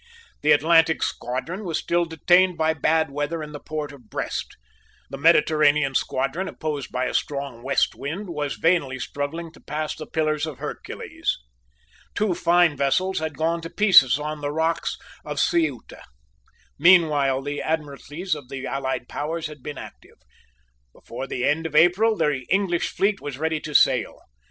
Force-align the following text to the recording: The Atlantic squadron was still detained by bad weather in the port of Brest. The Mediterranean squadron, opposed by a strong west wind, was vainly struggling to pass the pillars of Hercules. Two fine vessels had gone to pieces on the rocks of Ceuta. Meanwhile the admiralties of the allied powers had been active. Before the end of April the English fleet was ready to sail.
The 0.41 0.51
Atlantic 0.51 1.03
squadron 1.03 1.63
was 1.63 1.77
still 1.77 2.05
detained 2.05 2.57
by 2.57 2.73
bad 2.73 3.11
weather 3.11 3.43
in 3.43 3.51
the 3.51 3.59
port 3.59 3.91
of 3.91 4.09
Brest. 4.09 4.57
The 5.11 5.17
Mediterranean 5.19 5.93
squadron, 5.93 6.47
opposed 6.47 6.91
by 6.91 7.05
a 7.05 7.13
strong 7.13 7.61
west 7.61 7.93
wind, 7.93 8.27
was 8.31 8.55
vainly 8.55 8.97
struggling 8.97 9.51
to 9.51 9.59
pass 9.59 9.95
the 9.95 10.07
pillars 10.07 10.47
of 10.47 10.57
Hercules. 10.57 11.37
Two 12.15 12.33
fine 12.33 12.75
vessels 12.75 13.19
had 13.19 13.37
gone 13.37 13.61
to 13.61 13.69
pieces 13.69 14.17
on 14.17 14.41
the 14.41 14.49
rocks 14.51 14.97
of 15.23 15.39
Ceuta. 15.39 16.01
Meanwhile 16.79 17.43
the 17.43 17.61
admiralties 17.63 18.33
of 18.33 18.49
the 18.49 18.65
allied 18.65 19.07
powers 19.07 19.45
had 19.45 19.61
been 19.61 19.77
active. 19.77 20.15
Before 20.93 21.27
the 21.27 21.45
end 21.45 21.67
of 21.67 21.75
April 21.75 22.15
the 22.17 22.43
English 22.49 22.89
fleet 22.89 23.21
was 23.21 23.37
ready 23.37 23.59
to 23.59 23.75
sail. 23.75 24.17